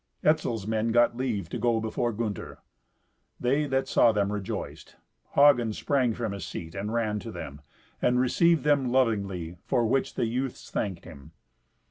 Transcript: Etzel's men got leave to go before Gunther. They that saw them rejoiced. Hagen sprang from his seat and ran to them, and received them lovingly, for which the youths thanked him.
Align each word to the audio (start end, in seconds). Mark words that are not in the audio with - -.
Etzel's 0.23 0.65
men 0.65 0.91
got 0.91 1.15
leave 1.15 1.47
to 1.49 1.59
go 1.59 1.79
before 1.79 2.11
Gunther. 2.11 2.57
They 3.39 3.67
that 3.67 3.87
saw 3.87 4.11
them 4.11 4.31
rejoiced. 4.31 4.95
Hagen 5.35 5.73
sprang 5.73 6.15
from 6.15 6.31
his 6.31 6.43
seat 6.43 6.73
and 6.73 6.91
ran 6.91 7.19
to 7.19 7.31
them, 7.31 7.61
and 8.01 8.19
received 8.19 8.63
them 8.63 8.91
lovingly, 8.91 9.57
for 9.67 9.85
which 9.85 10.15
the 10.15 10.25
youths 10.25 10.71
thanked 10.71 11.05
him. 11.05 11.33